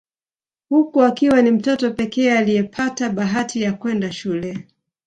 Huku 0.69 1.01
akiwa 1.03 1.41
ni 1.41 1.51
mtoto 1.51 1.91
pekee 1.91 2.31
aliyepata 2.37 3.09
bahati 3.09 3.61
ya 3.61 3.73
kwenda 3.73 4.11
shule 4.11 4.67